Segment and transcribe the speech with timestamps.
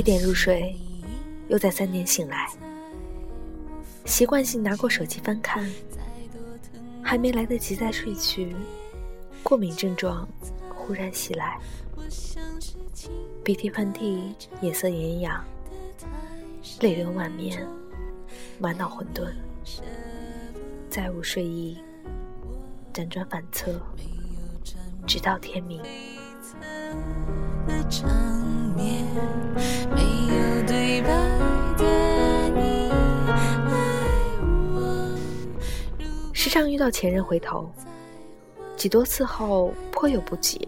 [0.00, 0.74] 一点入睡，
[1.48, 2.48] 又在三点醒来，
[4.06, 5.70] 习惯性拿过手机翻看，
[7.02, 8.56] 还没来得及再睡去，
[9.42, 10.26] 过敏症状
[10.74, 11.58] 忽然袭来，
[13.44, 14.22] 鼻涕喷嚏，
[14.62, 15.44] 眼色炎痒，
[16.80, 17.68] 泪流满面，
[18.58, 19.30] 满脑混沌，
[20.88, 21.76] 再无睡意，
[22.94, 23.78] 辗转反侧，
[25.06, 25.78] 直到天明。
[36.50, 37.70] 时常遇到前任回头，
[38.76, 40.58] 几多次后颇有不解。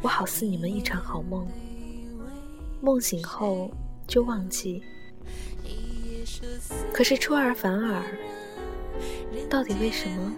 [0.00, 1.46] 我好似你们一场好梦，
[2.80, 3.70] 梦醒后
[4.06, 4.82] 就忘记。
[6.94, 8.02] 可是出尔反尔，
[9.50, 10.32] 到底为什么？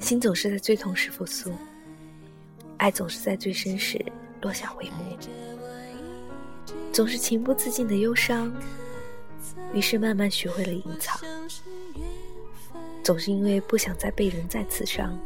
[0.00, 1.52] 心总是在最痛时复苏，
[2.78, 4.02] 爱总是在最深时
[4.40, 5.16] 落下帷幕，
[6.92, 8.50] 总是情不自禁的忧伤，
[9.74, 11.20] 于是慢慢学会了隐藏，
[13.04, 15.16] 总是因为不想再被人再次伤，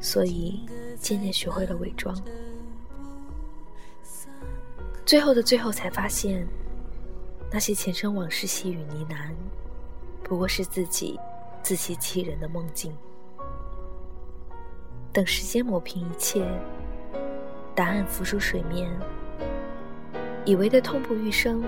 [0.00, 0.66] 所以
[1.00, 2.20] 渐渐学会了伪装，
[5.06, 6.46] 最后的最后才发现，
[7.52, 9.30] 那些前尘往事细语呢喃，
[10.28, 11.18] 不过是自己
[11.62, 12.92] 自欺欺人的梦境。
[15.12, 16.44] 等时间磨平一切，
[17.76, 18.90] 答案浮出水面，
[20.44, 21.62] 以为的痛不欲生，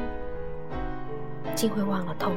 [1.55, 2.37] 竟会忘了痛。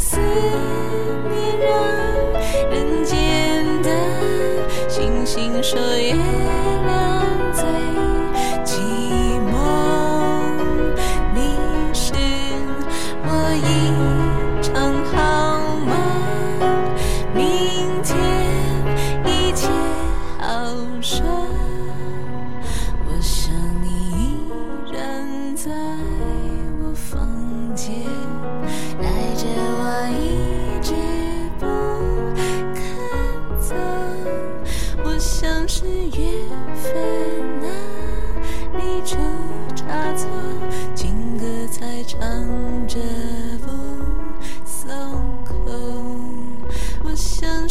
[0.00, 1.87] 進みな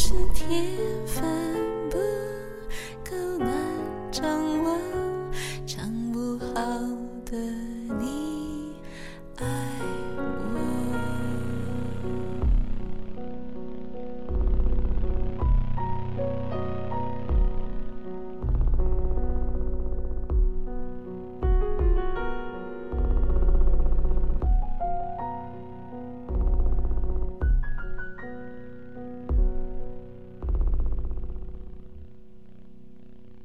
[0.07, 0.65] 是天
[1.05, 1.36] 分。